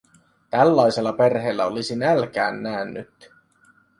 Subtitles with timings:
[0.49, 3.29] Tällaisella perheellä olisi nälkään näännytty.